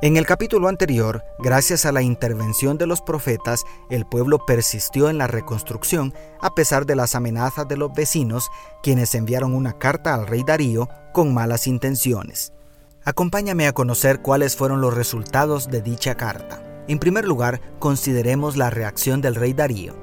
[0.00, 5.18] en el capítulo anterior, gracias a la intervención de los profetas, el pueblo persistió en
[5.18, 8.48] la reconstrucción a pesar de las amenazas de los vecinos,
[8.80, 12.52] quienes enviaron una carta al rey Darío con malas intenciones.
[13.04, 16.62] Acompáñame a conocer cuáles fueron los resultados de dicha carta.
[16.86, 19.96] En primer lugar, consideremos la reacción del rey Darío.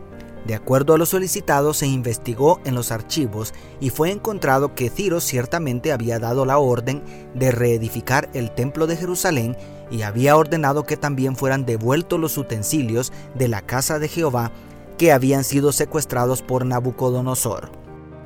[0.45, 5.19] De acuerdo a lo solicitado, se investigó en los archivos y fue encontrado que Ciro
[5.19, 7.01] ciertamente había dado la orden
[7.33, 9.57] de reedificar el templo de Jerusalén
[9.91, 14.51] y había ordenado que también fueran devueltos los utensilios de la casa de Jehová
[14.97, 17.71] que habían sido secuestrados por Nabucodonosor.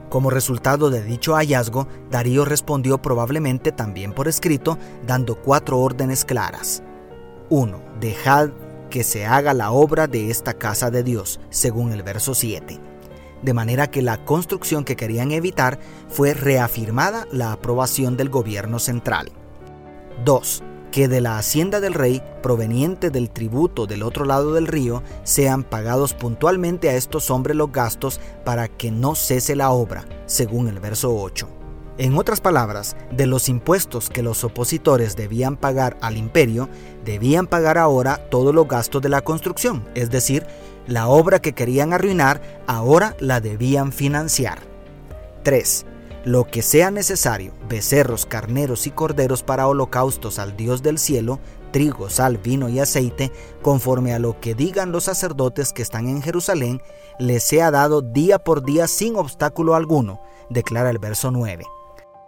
[0.09, 6.81] Como resultado de dicho hallazgo, Darío respondió probablemente también por escrito, dando cuatro órdenes claras.
[7.49, 7.80] 1.
[7.99, 8.49] Dejad
[8.89, 12.80] que se haga la obra de esta casa de Dios, según el verso 7.
[13.43, 19.31] De manera que la construcción que querían evitar fue reafirmada la aprobación del gobierno central.
[20.25, 20.63] 2.
[20.91, 25.63] Que de la hacienda del rey, proveniente del tributo del otro lado del río, sean
[25.63, 30.79] pagados puntualmente a estos hombres los gastos para que no cese la obra, según el
[30.79, 31.47] verso 8.
[31.99, 36.69] En otras palabras, de los impuestos que los opositores debían pagar al imperio,
[37.03, 40.47] debían pagar ahora todos los gastos de la construcción, es decir,
[40.87, 44.59] la obra que querían arruinar, ahora la debían financiar.
[45.43, 45.85] 3.
[46.25, 51.39] Lo que sea necesario, becerros, carneros y corderos para holocaustos al Dios del cielo,
[51.71, 53.31] trigo, sal, vino y aceite,
[53.61, 56.81] conforme a lo que digan los sacerdotes que están en Jerusalén,
[57.19, 61.65] les sea dado día por día sin obstáculo alguno, declara el verso 9.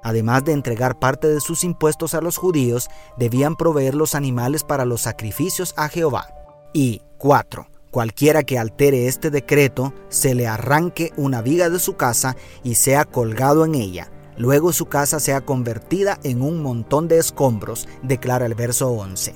[0.03, 4.85] Además de entregar parte de sus impuestos a los judíos, debían proveer los animales para
[4.85, 6.28] los sacrificios a Jehová.
[6.74, 7.71] Y 4.
[7.91, 13.03] Cualquiera que altere este decreto, se le arranque una viga de su casa y sea
[13.03, 14.09] colgado en ella.
[14.38, 19.34] Luego su casa sea convertida en un montón de escombros, declara el verso 11.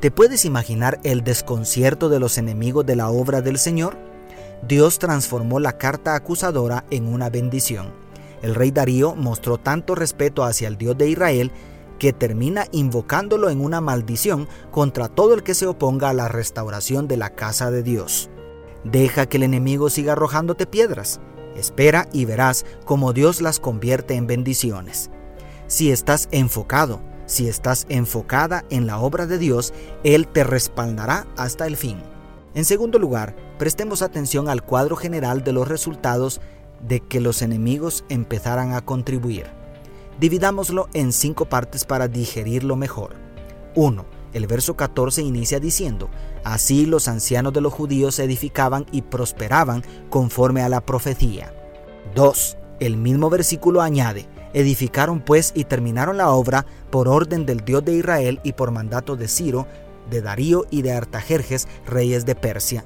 [0.00, 3.98] ¿Te puedes imaginar el desconcierto de los enemigos de la obra del Señor?
[4.66, 7.92] Dios transformó la carta acusadora en una bendición.
[8.40, 11.52] El rey Darío mostró tanto respeto hacia el Dios de Israel
[12.02, 17.06] que termina invocándolo en una maldición contra todo el que se oponga a la restauración
[17.06, 18.28] de la casa de Dios.
[18.82, 21.20] Deja que el enemigo siga arrojándote piedras.
[21.54, 25.12] Espera y verás cómo Dios las convierte en bendiciones.
[25.68, 31.68] Si estás enfocado, si estás enfocada en la obra de Dios, Él te respaldará hasta
[31.68, 32.02] el fin.
[32.54, 36.40] En segundo lugar, prestemos atención al cuadro general de los resultados
[36.80, 39.61] de que los enemigos empezaran a contribuir.
[40.22, 43.16] Dividámoslo en cinco partes para digerirlo mejor.
[43.74, 44.06] 1.
[44.32, 46.10] El verso 14 inicia diciendo,
[46.44, 51.52] Así los ancianos de los judíos edificaban y prosperaban conforme a la profecía.
[52.14, 52.56] 2.
[52.78, 57.94] El mismo versículo añade, Edificaron pues y terminaron la obra por orden del Dios de
[57.94, 59.66] Israel y por mandato de Ciro,
[60.08, 62.84] de Darío y de Artajerjes, reyes de Persia.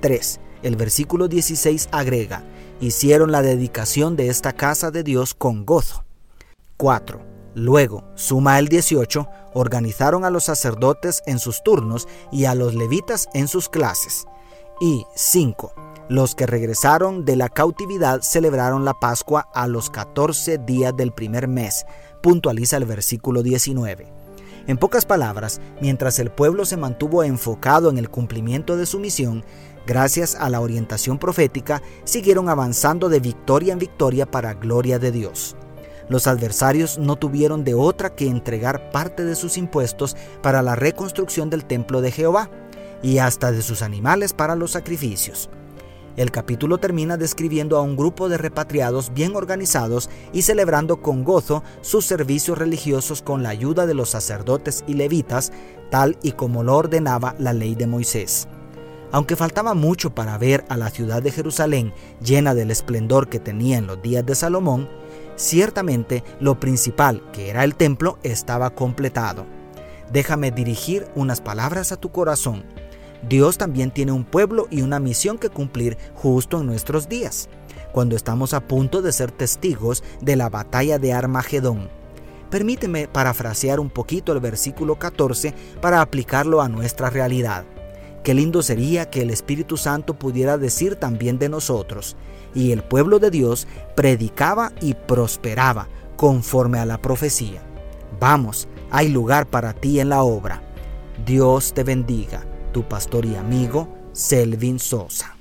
[0.00, 0.40] 3.
[0.64, 2.42] El versículo 16 agrega,
[2.80, 6.05] hicieron la dedicación de esta casa de Dios con gozo.
[6.76, 7.36] 4.
[7.54, 13.28] Luego, suma el 18, organizaron a los sacerdotes en sus turnos y a los levitas
[13.32, 14.26] en sus clases.
[14.78, 15.72] Y 5.
[16.10, 21.48] Los que regresaron de la cautividad celebraron la Pascua a los 14 días del primer
[21.48, 21.86] mes,
[22.22, 24.12] puntualiza el versículo 19.
[24.66, 29.44] En pocas palabras, mientras el pueblo se mantuvo enfocado en el cumplimiento de su misión,
[29.86, 35.56] gracias a la orientación profética, siguieron avanzando de victoria en victoria para gloria de Dios.
[36.08, 41.50] Los adversarios no tuvieron de otra que entregar parte de sus impuestos para la reconstrucción
[41.50, 42.50] del templo de Jehová
[43.02, 45.50] y hasta de sus animales para los sacrificios.
[46.16, 51.62] El capítulo termina describiendo a un grupo de repatriados bien organizados y celebrando con gozo
[51.82, 55.52] sus servicios religiosos con la ayuda de los sacerdotes y levitas,
[55.90, 58.48] tal y como lo ordenaba la ley de Moisés.
[59.12, 61.92] Aunque faltaba mucho para ver a la ciudad de Jerusalén
[62.24, 64.88] llena del esplendor que tenía en los días de Salomón,
[65.36, 69.46] ciertamente lo principal, que era el templo, estaba completado.
[70.12, 72.64] Déjame dirigir unas palabras a tu corazón.
[73.28, 77.48] Dios también tiene un pueblo y una misión que cumplir justo en nuestros días,
[77.92, 81.88] cuando estamos a punto de ser testigos de la batalla de Armagedón.
[82.50, 87.64] Permíteme parafrasear un poquito el versículo 14 para aplicarlo a nuestra realidad
[88.26, 92.16] Qué lindo sería que el Espíritu Santo pudiera decir también de nosotros.
[92.56, 95.86] Y el pueblo de Dios predicaba y prosperaba
[96.16, 97.62] conforme a la profecía.
[98.18, 100.60] Vamos, hay lugar para ti en la obra.
[101.24, 105.35] Dios te bendiga, tu pastor y amigo Selvin Sosa.